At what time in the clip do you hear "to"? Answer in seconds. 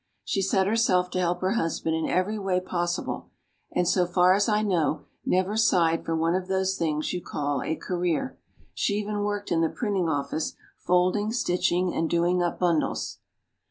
1.11-1.19